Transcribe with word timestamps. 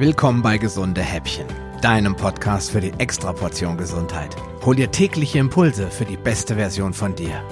Willkommen 0.00 0.42
bei 0.42 0.58
Gesunde 0.58 1.00
Häppchen, 1.00 1.48
deinem 1.82 2.14
Podcast 2.14 2.70
für 2.70 2.80
die 2.80 2.92
Extraportion 2.98 3.76
Gesundheit. 3.76 4.36
Hol 4.64 4.76
dir 4.76 4.92
tägliche 4.92 5.40
Impulse 5.40 5.90
für 5.90 6.04
die 6.04 6.16
beste 6.16 6.54
Version 6.54 6.94
von 6.94 7.16
dir. 7.16 7.42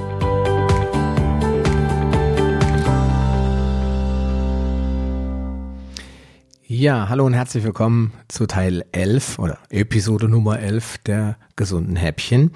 Ja, 6.69 7.09
hallo 7.09 7.27
und 7.27 7.35
herzlich 7.35 7.64
willkommen 7.64 8.12
zu 8.29 8.47
Teil 8.47 8.85
11 8.93 9.41
oder 9.41 9.59
Episode 9.71 10.29
Nummer 10.29 10.61
11 10.61 10.99
der 10.99 11.39
gesunden 11.57 11.97
Häppchen. 11.97 12.53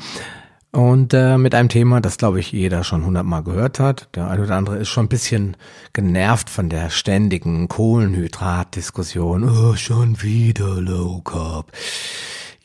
Und 0.72 1.14
äh, 1.14 1.36
mit 1.36 1.54
einem 1.54 1.68
Thema, 1.68 2.00
das 2.00 2.16
glaube 2.16 2.38
ich 2.38 2.52
jeder 2.52 2.84
schon 2.84 3.04
hundertmal 3.04 3.42
gehört 3.42 3.80
hat. 3.80 4.08
Der 4.14 4.28
eine 4.28 4.44
oder 4.44 4.54
andere 4.54 4.76
ist 4.76 4.88
schon 4.88 5.06
ein 5.06 5.08
bisschen 5.08 5.56
genervt 5.92 6.48
von 6.48 6.68
der 6.68 6.90
ständigen 6.90 7.66
Kohlenhydratdiskussion. 7.66 9.48
Oh, 9.48 9.74
schon 9.74 10.22
wieder 10.22 10.80
Low 10.80 11.22
Carb. 11.22 11.72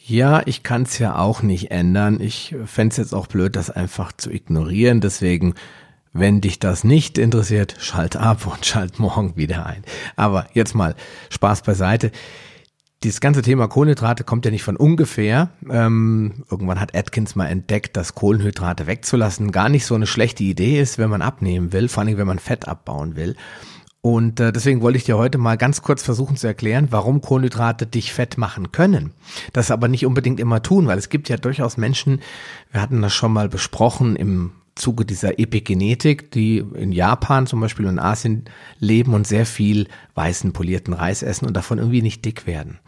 Ja, 0.06 0.44
ich 0.46 0.62
kann 0.62 0.84
es 0.84 1.00
ja 1.00 1.18
auch 1.18 1.42
nicht 1.42 1.72
ändern. 1.72 2.22
Ich 2.22 2.56
fände 2.68 2.96
jetzt 2.98 3.16
auch 3.16 3.26
blöd, 3.26 3.56
das 3.56 3.72
einfach 3.72 4.12
zu 4.12 4.30
ignorieren. 4.30 5.02
Deswegen, 5.02 5.56
wenn 6.14 6.42
dich 6.42 6.60
das 6.60 6.84
nicht 6.84 7.18
interessiert, 7.18 7.76
schalt 7.80 8.16
ab 8.16 8.46
und 8.46 8.64
schalt 8.68 9.00
morgen 9.00 9.36
wieder 9.36 9.66
ein. 9.66 9.84
Aber 10.16 10.46
jetzt 10.54 10.76
mal 10.76 10.94
Spaß 11.32 11.64
beiseite 11.64 12.12
dieses 13.06 13.22
ganze 13.22 13.44
Thema 13.44 13.68
Kohlenhydrate 13.68 14.24
kommt 14.24 14.46
ja 14.46 14.52
nicht 14.52 14.64
von 14.64 14.76
ungefähr. 14.76 15.52
Ähm, 15.70 16.44
irgendwann 16.50 16.80
hat 16.80 16.96
Atkins 16.96 17.36
mal 17.36 17.46
entdeckt, 17.46 17.96
dass 17.96 18.16
Kohlenhydrate 18.16 18.88
wegzulassen 18.88 19.52
gar 19.52 19.70
nicht 19.70 19.86
so 19.86 19.94
eine 19.94 20.08
schlechte 20.08 20.44
Idee 20.44 20.82
ist, 20.82 20.98
wenn 20.98 21.12
man 21.12 21.22
abnehmen 21.22 21.72
will, 21.72 21.88
vor 21.88 22.02
allem 22.02 22.18
wenn 22.18 22.26
man 22.26 22.40
Fett 22.40 22.68
abbauen 22.68 23.16
will. 23.16 23.36
Und 24.02 24.40
äh, 24.40 24.52
deswegen 24.52 24.82
wollte 24.82 24.98
ich 24.98 25.04
dir 25.04 25.18
heute 25.18 25.38
mal 25.38 25.56
ganz 25.56 25.84
kurz 25.84 26.02
versuchen 26.02 26.36
zu 26.36 26.48
erklären, 26.48 26.88
warum 26.90 27.22
Kohlenhydrate 27.22 27.86
dich 27.86 28.12
fett 28.12 28.40
machen 28.40 28.72
können. 28.72 29.12
Das 29.54 29.70
aber 29.70 29.88
nicht 29.88 30.06
unbedingt 30.08 30.40
immer 30.40 30.64
tun, 30.64 30.88
weil 30.88 30.98
es 30.98 31.10
gibt 31.10 31.30
ja 31.30 31.38
durchaus 31.38 31.78
Menschen, 31.78 32.22
wir 32.72 32.82
hatten 32.82 33.04
das 33.04 33.14
schon 33.14 33.34
mal 33.34 33.50
besprochen 33.50 34.16
im 34.16 34.52
Zuge 34.76 35.06
dieser 35.06 35.40
Epigenetik, 35.40 36.32
die 36.32 36.58
in 36.58 36.92
Japan 36.92 37.48
zum 37.48 37.62
Beispiel 37.62 37.86
und 37.86 37.98
Asien 37.98 38.46
leben 38.80 39.14
und 39.14 39.26
sehr 39.26 39.46
viel 39.46 39.88
weißen 40.16 40.52
polierten 40.52 40.94
Reis 40.94 41.24
essen 41.24 41.46
und 41.46 41.56
davon 41.56 41.78
irgendwie 41.78 42.02
nicht 42.02 42.26
dick 42.26 42.46
werden. 42.46 42.80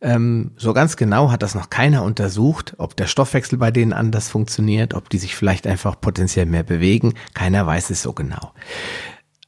Ähm, 0.00 0.52
so 0.56 0.72
ganz 0.72 0.96
genau 0.96 1.30
hat 1.30 1.42
das 1.42 1.54
noch 1.54 1.70
keiner 1.70 2.02
untersucht, 2.02 2.74
ob 2.78 2.96
der 2.96 3.06
Stoffwechsel 3.06 3.58
bei 3.58 3.70
denen 3.70 3.92
anders 3.92 4.28
funktioniert, 4.28 4.94
ob 4.94 5.10
die 5.10 5.18
sich 5.18 5.34
vielleicht 5.34 5.66
einfach 5.66 6.00
potenziell 6.00 6.46
mehr 6.46 6.62
bewegen. 6.62 7.14
Keiner 7.34 7.66
weiß 7.66 7.90
es 7.90 8.02
so 8.02 8.12
genau. 8.12 8.52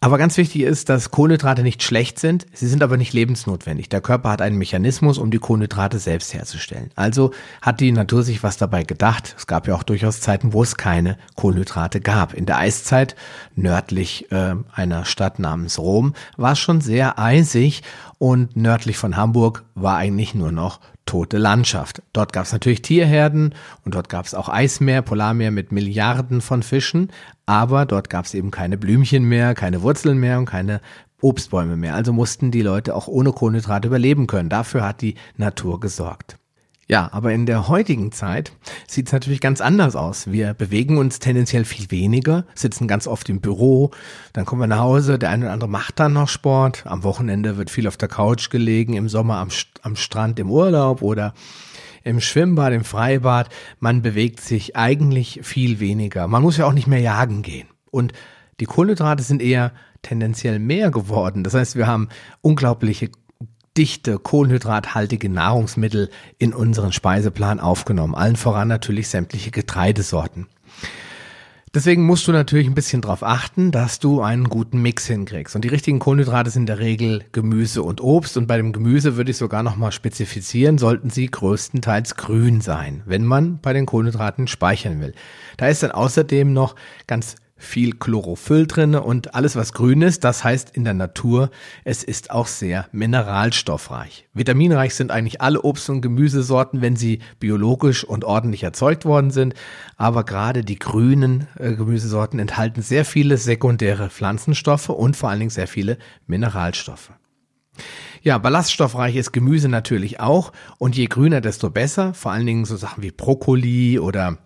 Aber 0.02 0.16
ganz 0.16 0.38
wichtig 0.38 0.62
ist, 0.62 0.88
dass 0.88 1.10
Kohlenhydrate 1.10 1.62
nicht 1.62 1.82
schlecht 1.82 2.18
sind, 2.18 2.46
sie 2.54 2.66
sind 2.66 2.82
aber 2.82 2.96
nicht 2.96 3.12
lebensnotwendig. 3.12 3.90
Der 3.90 4.00
Körper 4.00 4.30
hat 4.30 4.40
einen 4.40 4.56
Mechanismus, 4.56 5.18
um 5.18 5.30
die 5.30 5.38
Kohlenhydrate 5.38 5.98
selbst 5.98 6.32
herzustellen. 6.32 6.90
Also 6.96 7.32
hat 7.60 7.80
die 7.80 7.92
Natur 7.92 8.22
sich 8.22 8.42
was 8.42 8.56
dabei 8.56 8.84
gedacht. 8.84 9.34
Es 9.36 9.46
gab 9.46 9.68
ja 9.68 9.74
auch 9.74 9.82
durchaus 9.82 10.22
Zeiten, 10.22 10.54
wo 10.54 10.62
es 10.62 10.76
keine 10.76 11.18
Kohlenhydrate 11.34 12.00
gab. 12.00 12.32
In 12.32 12.46
der 12.46 12.56
Eiszeit 12.56 13.14
nördlich 13.56 14.32
äh, 14.32 14.54
einer 14.72 15.04
Stadt 15.04 15.38
namens 15.38 15.78
Rom 15.78 16.14
war 16.38 16.52
es 16.52 16.58
schon 16.58 16.80
sehr 16.80 17.18
eisig 17.18 17.82
und 18.16 18.56
nördlich 18.56 18.96
von 18.96 19.18
Hamburg 19.18 19.64
war 19.74 19.98
eigentlich 19.98 20.34
nur 20.34 20.50
noch 20.50 20.80
tote 21.10 21.38
Landschaft. 21.38 22.02
Dort 22.12 22.32
gab 22.32 22.44
es 22.44 22.52
natürlich 22.52 22.82
Tierherden 22.82 23.52
und 23.84 23.96
dort 23.96 24.08
gab 24.08 24.26
es 24.26 24.34
auch 24.34 24.48
Eismeer, 24.48 25.02
Polarmeer 25.02 25.50
mit 25.50 25.72
Milliarden 25.72 26.40
von 26.40 26.62
Fischen, 26.62 27.10
aber 27.46 27.84
dort 27.84 28.10
gab 28.10 28.26
es 28.26 28.34
eben 28.34 28.52
keine 28.52 28.78
Blümchen 28.78 29.24
mehr, 29.24 29.54
keine 29.54 29.82
Wurzeln 29.82 30.18
mehr 30.18 30.38
und 30.38 30.46
keine 30.46 30.80
Obstbäume 31.20 31.76
mehr. 31.76 31.96
Also 31.96 32.12
mussten 32.12 32.52
die 32.52 32.62
Leute 32.62 32.94
auch 32.94 33.08
ohne 33.08 33.32
Kohlenhydrate 33.32 33.88
überleben 33.88 34.28
können. 34.28 34.50
Dafür 34.50 34.84
hat 34.84 35.00
die 35.00 35.16
Natur 35.36 35.80
gesorgt. 35.80 36.38
Ja, 36.90 37.08
aber 37.12 37.32
in 37.32 37.46
der 37.46 37.68
heutigen 37.68 38.10
Zeit 38.10 38.50
sieht 38.88 39.06
es 39.06 39.12
natürlich 39.12 39.40
ganz 39.40 39.60
anders 39.60 39.94
aus. 39.94 40.32
Wir 40.32 40.54
bewegen 40.54 40.98
uns 40.98 41.20
tendenziell 41.20 41.64
viel 41.64 41.88
weniger, 41.92 42.46
sitzen 42.56 42.88
ganz 42.88 43.06
oft 43.06 43.28
im 43.28 43.40
Büro, 43.40 43.92
dann 44.32 44.44
kommen 44.44 44.62
wir 44.62 44.66
nach 44.66 44.80
Hause, 44.80 45.16
der 45.16 45.30
eine 45.30 45.44
oder 45.44 45.52
andere 45.52 45.70
macht 45.70 46.00
dann 46.00 46.14
noch 46.14 46.28
Sport, 46.28 46.82
am 46.86 47.04
Wochenende 47.04 47.56
wird 47.56 47.70
viel 47.70 47.86
auf 47.86 47.96
der 47.96 48.08
Couch 48.08 48.50
gelegen, 48.50 48.94
im 48.94 49.08
Sommer 49.08 49.36
am, 49.36 49.50
am 49.82 49.94
Strand 49.94 50.40
im 50.40 50.50
Urlaub 50.50 51.00
oder 51.00 51.32
im 52.02 52.20
Schwimmbad, 52.20 52.72
im 52.72 52.82
Freibad. 52.82 53.50
Man 53.78 54.02
bewegt 54.02 54.40
sich 54.40 54.74
eigentlich 54.74 55.38
viel 55.44 55.78
weniger. 55.78 56.26
Man 56.26 56.42
muss 56.42 56.56
ja 56.56 56.66
auch 56.66 56.72
nicht 56.72 56.88
mehr 56.88 56.98
jagen 56.98 57.42
gehen. 57.42 57.68
Und 57.92 58.14
die 58.58 58.66
Kohlenhydrate 58.66 59.22
sind 59.22 59.42
eher 59.42 59.70
tendenziell 60.02 60.58
mehr 60.58 60.90
geworden. 60.90 61.44
Das 61.44 61.54
heißt, 61.54 61.76
wir 61.76 61.86
haben 61.86 62.08
unglaubliche 62.40 63.10
dichte, 63.76 64.18
kohlenhydrathaltige 64.18 65.28
Nahrungsmittel 65.28 66.10
in 66.38 66.52
unseren 66.52 66.92
Speiseplan 66.92 67.60
aufgenommen. 67.60 68.14
Allen 68.14 68.36
voran 68.36 68.68
natürlich 68.68 69.08
sämtliche 69.08 69.50
Getreidesorten. 69.50 70.46
Deswegen 71.72 72.02
musst 72.02 72.26
du 72.26 72.32
natürlich 72.32 72.66
ein 72.66 72.74
bisschen 72.74 73.00
darauf 73.00 73.22
achten, 73.22 73.70
dass 73.70 74.00
du 74.00 74.22
einen 74.22 74.48
guten 74.48 74.82
Mix 74.82 75.06
hinkriegst. 75.06 75.54
Und 75.54 75.62
die 75.64 75.68
richtigen 75.68 76.00
Kohlenhydrate 76.00 76.50
sind 76.50 76.62
in 76.62 76.66
der 76.66 76.80
Regel 76.80 77.22
Gemüse 77.30 77.84
und 77.84 78.00
Obst. 78.00 78.36
Und 78.36 78.48
bei 78.48 78.56
dem 78.56 78.72
Gemüse 78.72 79.16
würde 79.16 79.30
ich 79.30 79.36
sogar 79.36 79.62
nochmal 79.62 79.92
spezifizieren, 79.92 80.78
sollten 80.78 81.10
sie 81.10 81.30
größtenteils 81.30 82.16
grün 82.16 82.60
sein, 82.60 83.02
wenn 83.06 83.24
man 83.24 83.60
bei 83.60 83.72
den 83.72 83.86
Kohlenhydraten 83.86 84.48
speichern 84.48 85.00
will. 85.00 85.14
Da 85.58 85.68
ist 85.68 85.84
dann 85.84 85.92
außerdem 85.92 86.52
noch 86.52 86.74
ganz 87.06 87.36
viel 87.60 87.92
Chlorophyll 87.92 88.66
drinne 88.66 89.02
und 89.02 89.34
alles 89.34 89.54
was 89.54 89.72
grün 89.72 90.02
ist, 90.02 90.24
das 90.24 90.42
heißt 90.42 90.70
in 90.70 90.84
der 90.84 90.94
Natur, 90.94 91.50
es 91.84 92.02
ist 92.02 92.30
auch 92.30 92.46
sehr 92.46 92.88
mineralstoffreich. 92.90 94.26
Vitaminreich 94.34 94.94
sind 94.94 95.12
eigentlich 95.12 95.40
alle 95.40 95.62
Obst- 95.62 95.90
und 95.90 96.00
Gemüsesorten, 96.00 96.80
wenn 96.80 96.96
sie 96.96 97.20
biologisch 97.38 98.02
und 98.02 98.24
ordentlich 98.24 98.62
erzeugt 98.62 99.04
worden 99.04 99.30
sind, 99.30 99.54
aber 99.96 100.24
gerade 100.24 100.64
die 100.64 100.78
grünen 100.78 101.46
äh, 101.58 101.74
Gemüsesorten 101.74 102.40
enthalten 102.40 102.82
sehr 102.82 103.04
viele 103.04 103.36
sekundäre 103.36 104.10
Pflanzenstoffe 104.10 104.88
und 104.88 105.16
vor 105.16 105.28
allen 105.30 105.40
Dingen 105.40 105.50
sehr 105.50 105.68
viele 105.68 105.98
Mineralstoffe. 106.26 107.12
Ja, 108.22 108.36
ballaststoffreich 108.38 109.16
ist 109.16 109.32
Gemüse 109.32 109.68
natürlich 109.68 110.20
auch 110.20 110.52
und 110.78 110.96
je 110.96 111.06
grüner, 111.06 111.40
desto 111.40 111.70
besser. 111.70 112.12
Vor 112.12 112.32
allen 112.32 112.46
Dingen 112.46 112.64
so 112.64 112.76
Sachen 112.76 113.02
wie 113.02 113.10
Brokkoli 113.10 113.98
oder 113.98 114.38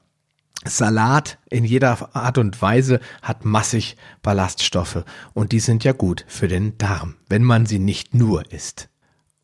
Salat 0.65 1.38
in 1.50 1.65
jeder 1.65 2.15
Art 2.16 2.38
und 2.38 2.60
Weise 2.62 3.00
hat 3.22 3.44
massig 3.44 3.97
Ballaststoffe 4.22 5.04
und 5.34 5.53
die 5.53 5.60
sind 5.60 5.84
ja 5.84 5.92
gut 5.92 6.25
für 6.28 6.48
den 6.48 6.78
Darm, 6.78 7.16
wenn 7.28 7.42
man 7.42 7.66
sie 7.66 7.78
nicht 7.78 8.15
nur 8.15 8.50
isst. 8.53 8.88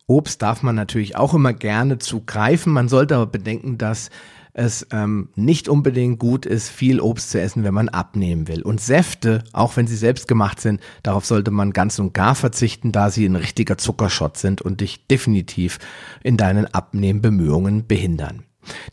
Obst 0.07 0.41
darf 0.41 0.63
man 0.63 0.75
natürlich 0.75 1.15
auch 1.15 1.33
immer 1.33 1.53
gerne 1.53 1.99
zugreifen, 1.99 2.73
man 2.73 2.89
sollte 2.89 3.15
aber 3.15 3.27
bedenken, 3.27 3.77
dass 3.77 4.09
es 4.53 4.85
ähm, 4.91 5.29
nicht 5.35 5.69
unbedingt 5.69 6.19
gut 6.19 6.45
ist, 6.45 6.69
viel 6.69 6.99
Obst 6.99 7.31
zu 7.31 7.39
essen, 7.39 7.63
wenn 7.63 7.73
man 7.73 7.89
abnehmen 7.89 8.47
will. 8.47 8.61
Und 8.63 8.81
Säfte, 8.81 9.43
auch 9.53 9.77
wenn 9.77 9.87
sie 9.87 9.95
selbst 9.95 10.27
gemacht 10.27 10.59
sind, 10.59 10.81
darauf 11.03 11.25
sollte 11.25 11.51
man 11.51 11.71
ganz 11.71 11.99
und 11.99 12.13
gar 12.13 12.35
verzichten, 12.35 12.91
da 12.91 13.09
sie 13.09 13.25
ein 13.25 13.37
richtiger 13.37 13.77
Zuckerschott 13.77 14.37
sind 14.37 14.61
und 14.61 14.81
dich 14.81 15.07
definitiv 15.07 15.79
in 16.23 16.35
deinen 16.35 16.65
Abnehmbemühungen 16.65 17.87
behindern. 17.87 18.43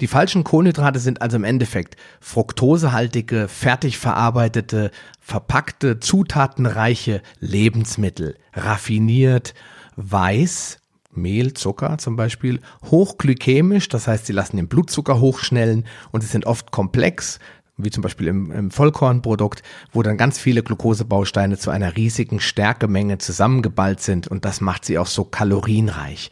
Die 0.00 0.06
falschen 0.06 0.44
Kohlenhydrate 0.44 0.98
sind 0.98 1.22
also 1.22 1.36
im 1.36 1.44
Endeffekt 1.44 1.96
fruktosehaltige, 2.20 3.48
fertig 3.48 3.98
verarbeitete, 3.98 4.90
verpackte, 5.20 6.00
zutatenreiche 6.00 7.22
Lebensmittel, 7.40 8.36
raffiniert, 8.54 9.54
weiß, 9.96 10.78
Mehl, 11.10 11.54
Zucker 11.54 11.98
zum 11.98 12.16
Beispiel, 12.16 12.60
hochglykämisch, 12.84 13.88
das 13.88 14.06
heißt, 14.06 14.26
sie 14.26 14.32
lassen 14.32 14.56
den 14.56 14.68
Blutzucker 14.68 15.20
hochschnellen 15.20 15.84
und 16.12 16.20
sie 16.20 16.28
sind 16.28 16.46
oft 16.46 16.70
komplex, 16.70 17.40
wie 17.76 17.90
zum 17.90 18.02
Beispiel 18.02 18.28
im, 18.28 18.50
im 18.50 18.70
Vollkornprodukt, 18.70 19.62
wo 19.92 20.02
dann 20.02 20.16
ganz 20.16 20.38
viele 20.38 20.62
Glukosebausteine 20.62 21.58
zu 21.58 21.70
einer 21.70 21.96
riesigen 21.96 22.40
Stärkemenge 22.40 23.18
zusammengeballt 23.18 24.00
sind 24.00 24.28
und 24.28 24.44
das 24.44 24.60
macht 24.60 24.84
sie 24.84 24.98
auch 24.98 25.06
so 25.06 25.24
kalorienreich. 25.24 26.30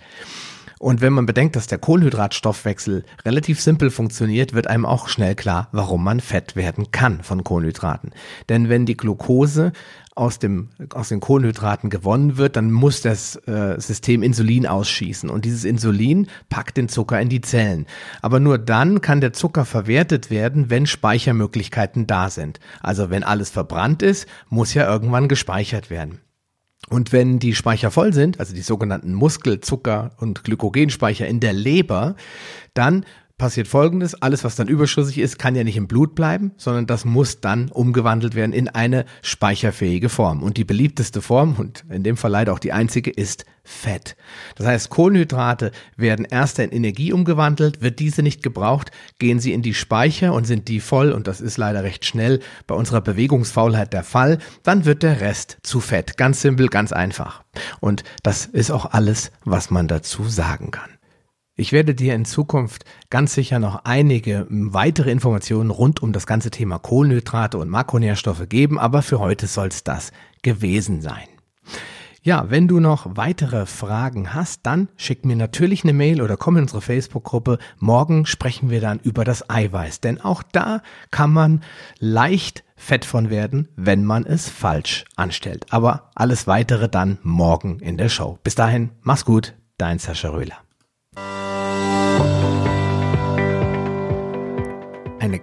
Und 0.79 1.01
wenn 1.01 1.13
man 1.13 1.27
bedenkt, 1.27 1.57
dass 1.57 1.67
der 1.67 1.79
Kohlenhydratstoffwechsel 1.79 3.05
relativ 3.25 3.61
simpel 3.61 3.91
funktioniert, 3.91 4.53
wird 4.53 4.67
einem 4.67 4.85
auch 4.85 5.09
schnell 5.09 5.35
klar, 5.35 5.69
warum 5.73 6.05
man 6.05 6.21
fett 6.21 6.55
werden 6.55 6.91
kann 6.91 7.23
von 7.23 7.45
Kohlenhydraten. 7.45 8.11
Denn 8.49 8.69
wenn 8.69 8.85
die 8.85 8.97
Glucose 8.97 9.73
aus, 10.15 10.39
dem, 10.39 10.71
aus 10.95 11.11
den 11.11 11.21
Kohlenhydraten 11.21 11.91
gewonnen 11.91 12.37
wird, 12.39 12.57
dann 12.57 12.73
muss 12.73 13.03
das 13.03 13.37
äh, 13.47 13.79
System 13.79 14.23
Insulin 14.23 14.67
ausschießen. 14.67 15.31
Und 15.31 15.45
dieses 15.45 15.65
Insulin 15.65 16.29
packt 16.49 16.77
den 16.77 16.89
Zucker 16.89 17.21
in 17.21 17.29
die 17.29 17.43
Zellen. 17.43 17.87
Aber 18.23 18.41
nur 18.41 18.59
dann 18.59 19.01
kann 19.01 19.21
der 19.21 19.35
Zucker 19.35 19.65
verwertet 19.65 20.31
werden, 20.31 20.71
wenn 20.71 20.87
Speichermöglichkeiten 20.87 22.07
da 22.07 22.31
sind. 22.31 22.61
Also 22.81 23.11
wenn 23.11 23.25
alles 23.25 23.51
verbrannt 23.51 24.03
ist, 24.03 24.27
muss 24.49 24.75
ja 24.75 24.91
irgendwann 24.91 25.29
gespeichert 25.29 25.91
werden. 25.91 26.21
Und 26.89 27.13
wenn 27.13 27.39
die 27.39 27.55
Speicher 27.55 27.91
voll 27.91 28.13
sind, 28.13 28.39
also 28.39 28.55
die 28.55 28.63
sogenannten 28.63 29.13
Muskel-, 29.13 29.61
Zucker- 29.61 30.13
und 30.19 30.45
Glykogenspeicher 30.45 31.27
in 31.27 31.41
der 31.41 31.53
Leber, 31.53 32.15
dann 32.75 33.05
passiert 33.39 33.69
Folgendes. 33.69 34.15
Alles, 34.15 34.45
was 34.45 34.57
dann 34.57 34.69
überschüssig 34.69 35.19
ist, 35.19 35.39
kann 35.39 35.55
ja 35.55 35.65
nicht 35.65 35.77
im 35.77 35.89
Blut 35.89 36.15
bleiben, 36.15 36.53
sondern 36.57 36.87
das 36.87 37.05
muss 37.05 37.41
dann 37.41 37.71
umgewandelt 37.71 38.35
werden 38.35 38.53
in 38.53 38.69
eine 38.69 39.05
speicherfähige 39.23 40.09
Form. 40.09 40.43
Und 40.43 40.57
die 40.57 40.65
beliebteste 40.65 41.21
Form, 41.21 41.57
und 41.59 41.85
in 41.91 42.03
dem 42.03 42.17
Fall 42.17 42.31
leider 42.31 42.53
auch 42.53 42.59
die 42.59 42.73
einzige, 42.73 43.11
ist 43.11 43.45
Fett. 43.63 44.17
Das 44.55 44.67
heißt, 44.67 44.91
Kohlenhydrate 44.91 45.73
werden 45.97 46.25
erst 46.25 46.61
in 46.61 46.71
Energie 46.71 47.13
umgewandelt. 47.13 47.83
Wird 47.83 47.99
diese 47.99 48.23
nicht 48.23 48.43
gebraucht, 48.43 48.91
gehen 49.19 49.41
sie 49.41 49.53
in 49.53 49.63
die 49.63 49.75
Speicher 49.75 50.33
und 50.33 50.47
sind 50.47 50.69
die 50.69 50.81
voll, 50.81 51.13
und 51.13 51.27
das 51.27 51.41
ist 51.41 51.59
leider 51.59 51.83
recht 51.83 52.05
schnell 52.05 52.41
bei 52.67 52.75
unserer 52.75 53.01
Bewegungsfaulheit 53.01 53.93
der 53.93 54.05
Fall, 54.05 54.39
dann 54.63 54.85
wird 54.85 55.03
der 55.03 55.21
Rest 55.21 55.59
zu 55.63 55.81
Fett. 55.81 56.17
Ganz 56.17 56.41
simpel, 56.41 56.69
ganz 56.69 56.93
einfach. 56.93 57.43
Und 57.81 58.05
das 58.23 58.47
ist 58.47 58.71
auch 58.71 58.87
alles, 58.93 59.33
was 59.45 59.71
man 59.71 59.89
dazu 59.89 60.25
sagen 60.25 60.71
kann. 60.71 60.91
Ich 61.59 61.73
werde 61.73 61.95
dir 61.95 62.15
in 62.15 62.27
Zukunft 62.27 62.85
ganz 63.09 63.33
sicher 63.33 63.59
noch 63.59 63.85
einige 63.85 64.47
weitere 64.51 65.11
Informationen 65.11 65.71
rund 65.71 66.03
um 66.03 66.13
das 66.13 66.27
ganze 66.27 66.51
Thema 66.51 66.79
Kohlenhydrate 66.79 67.57
und 67.57 67.71
Makronährstoffe 67.71 68.47
geben, 68.51 68.79
aber 68.79 69.01
für 69.01 69.21
heute 69.21 69.47
soll 69.47 69.69
es 69.69 69.83
das 69.83 70.13
gewesen 70.43 71.01
sein. 71.01 71.27
Ja, 72.23 72.51
wenn 72.51 72.69
du 72.69 72.79
noch 72.79 73.17
weitere 73.17 73.65
Fragen 73.65 74.35
hast, 74.35 74.67
dann 74.67 74.89
schick 74.97 75.25
mir 75.25 75.37
natürlich 75.37 75.85
eine 75.85 75.95
Mail 75.95 76.21
oder 76.21 76.37
komm 76.37 76.59
in 76.59 76.65
unsere 76.65 76.83
Facebook-Gruppe. 76.83 77.59
Morgen 77.79 78.27
sprechen 78.27 78.69
wir 78.69 78.83
dann 78.83 78.99
über 78.99 79.25
das 79.25 79.49
Eiweiß, 79.49 80.03
denn 80.03 80.21
auch 80.21 80.43
da 80.43 80.83
kann 81.11 81.33
man 81.33 81.63
leicht 81.99 82.65
fett 82.75 83.07
von 83.07 83.31
werden, 83.31 83.69
wenn 83.77 84.05
man 84.05 84.27
es 84.27 84.47
falsch 84.51 85.07
anstellt. 85.15 85.65
Aber 85.71 86.11
alles 86.17 86.47
weitere 86.47 86.91
dann 86.91 87.17
morgen 87.23 87.79
in 87.79 87.97
der 87.97 88.11
Show. 88.11 88.39
Bis 88.45 88.57
dahin, 88.57 88.91
mach's 89.01 89.25
gut, 89.25 89.55
dein 89.79 89.99
Sascha 89.99 90.29
Röhler. 90.29 90.66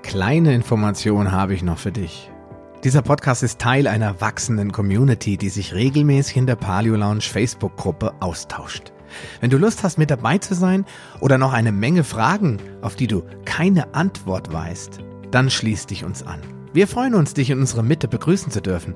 Kleine 0.04 0.54
Information 0.54 1.32
habe 1.32 1.56
ich 1.56 1.64
noch 1.64 1.80
für 1.80 1.92
dich. 1.92 2.30
Dieser 2.84 3.02
Podcast 3.02 3.42
ist 3.42 3.60
Teil 3.60 3.88
einer 3.88 4.22
wachsenden 4.22 4.72
Community, 4.72 5.38
die 5.38 5.50
sich 5.50 5.74
regelmäßig 5.74 6.38
in 6.38 6.46
der 6.46 6.58
Paleo 6.58 6.96
Lounge 6.96 7.22
Facebook-Gruppe 7.22 8.14
austauscht. 8.20 8.92
Wenn 9.40 9.50
du 9.50 9.58
Lust 9.58 9.84
hast, 9.84 9.98
mit 9.98 10.12
dabei 10.12 10.38
zu 10.38 10.54
sein 10.54 10.86
oder 11.22 11.38
noch 11.38 11.54
eine 11.54 11.72
Menge 11.72 12.04
Fragen, 12.04 12.58
auf 12.82 12.96
die 12.96 13.08
du 13.08 13.24
keine 13.46 13.94
Antwort 13.96 14.52
weißt, 14.52 15.00
dann 15.32 15.50
schließ 15.50 15.88
dich 15.88 16.04
uns 16.04 16.22
an. 16.22 16.42
Wir 16.74 16.88
freuen 16.88 17.16
uns, 17.16 17.34
dich 17.34 17.50
in 17.50 17.60
unserer 17.60 17.84
Mitte 17.84 18.08
begrüßen 18.08 18.52
zu 18.52 18.62
dürfen. 18.62 18.96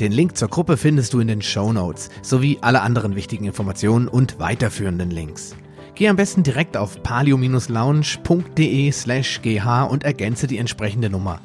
Den 0.00 0.12
Link 0.12 0.36
zur 0.36 0.48
Gruppe 0.48 0.76
findest 0.76 1.12
du 1.12 1.20
in 1.20 1.28
den 1.28 1.42
Show 1.42 1.72
Notes 1.72 2.08
sowie 2.22 2.58
alle 2.62 2.80
anderen 2.80 3.14
wichtigen 3.14 3.44
Informationen 3.44 4.08
und 4.08 4.38
weiterführenden 4.38 5.10
Links. 5.10 5.54
Geh 5.98 6.08
am 6.08 6.14
besten 6.14 6.44
direkt 6.44 6.76
auf 6.76 7.02
palio-lounge.de 7.02 8.92
slash 8.92 9.42
gh 9.42 9.88
und 9.90 10.04
ergänze 10.04 10.46
die 10.46 10.58
entsprechende 10.58 11.10
Nummer. 11.10 11.40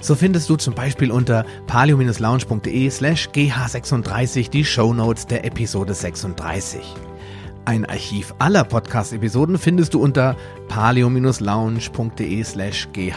So 0.00 0.14
findest 0.14 0.48
du 0.48 0.54
zum 0.54 0.72
Beispiel 0.74 1.10
unter 1.10 1.44
palio-lounge.de 1.66 2.90
slash 2.90 3.28
gh36 3.30 4.50
die 4.50 4.64
Show 4.64 4.94
Notes 4.94 5.26
der 5.26 5.44
Episode 5.44 5.94
36. 5.94 6.80
Ein 7.64 7.86
Archiv 7.86 8.32
aller 8.38 8.62
Podcast-Episoden 8.62 9.58
findest 9.58 9.94
du 9.94 10.00
unter 10.00 10.36
palio-lounge.de 10.68 12.44
slash 12.44 12.88
gh. 12.92 13.12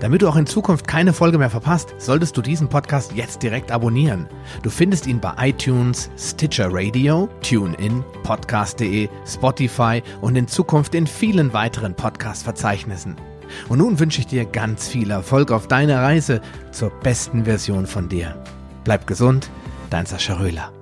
Damit 0.00 0.22
du 0.22 0.28
auch 0.28 0.36
in 0.36 0.46
Zukunft 0.46 0.86
keine 0.86 1.12
Folge 1.12 1.38
mehr 1.38 1.50
verpasst, 1.50 1.94
solltest 1.98 2.36
du 2.36 2.42
diesen 2.42 2.68
Podcast 2.68 3.12
jetzt 3.12 3.42
direkt 3.42 3.72
abonnieren. 3.72 4.28
Du 4.62 4.68
findest 4.68 5.06
ihn 5.06 5.20
bei 5.20 5.32
iTunes, 5.48 6.10
Stitcher 6.18 6.68
Radio, 6.70 7.28
TuneIn, 7.42 8.04
Podcast.de, 8.22 9.08
Spotify 9.26 10.02
und 10.20 10.36
in 10.36 10.48
Zukunft 10.48 10.94
in 10.94 11.06
vielen 11.06 11.52
weiteren 11.52 11.94
Podcast-Verzeichnissen. 11.94 13.16
Und 13.68 13.78
nun 13.78 13.98
wünsche 13.98 14.20
ich 14.20 14.26
dir 14.26 14.44
ganz 14.44 14.88
viel 14.88 15.10
Erfolg 15.10 15.50
auf 15.50 15.68
deiner 15.68 16.02
Reise 16.02 16.40
zur 16.72 16.90
besten 16.90 17.44
Version 17.44 17.86
von 17.86 18.08
dir. 18.08 18.36
Bleib 18.84 19.06
gesund, 19.06 19.50
dein 19.88 20.04
Sascha 20.04 20.34
Röhler. 20.34 20.75